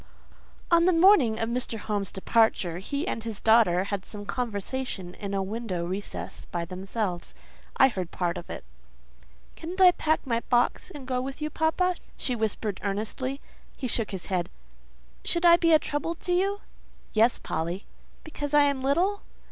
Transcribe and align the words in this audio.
On 0.71 0.85
the 0.85 0.93
morning 0.93 1.39
of 1.39 1.47
Mr. 1.47 1.77
Home's 1.77 2.11
departure, 2.11 2.79
he 2.79 3.07
and 3.07 3.23
his 3.23 3.39
daughter 3.39 3.83
had 3.83 4.03
some 4.03 4.25
conversation 4.25 5.13
in 5.13 5.35
a 5.35 5.43
window 5.43 5.85
recess 5.85 6.45
by 6.45 6.65
themselves; 6.65 7.35
I 7.77 7.87
heard 7.87 8.09
part 8.09 8.35
of 8.35 8.49
it. 8.49 8.63
"Couldn't 9.55 9.79
I 9.79 9.91
pack 9.91 10.25
my 10.25 10.39
box 10.49 10.89
and 10.89 11.05
go 11.05 11.21
with 11.21 11.39
you, 11.39 11.51
papa?" 11.51 11.97
she 12.17 12.35
whispered 12.35 12.81
earnestly. 12.83 13.41
He 13.77 13.85
shook 13.85 14.09
his 14.09 14.25
head. 14.25 14.49
"Should 15.23 15.45
I 15.45 15.55
be 15.55 15.71
a 15.71 15.77
trouble 15.77 16.15
to 16.15 16.33
you?" 16.33 16.61
"Yes, 17.13 17.37
Polly." 17.37 17.85
"Because 18.23 18.55
I 18.55 18.63
am 18.63 18.81
little?" 18.81 19.21